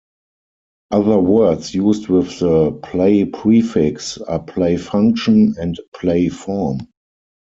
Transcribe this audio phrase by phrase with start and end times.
[0.89, 6.87] Other words used with the "play-" prefix are play-function and play-form.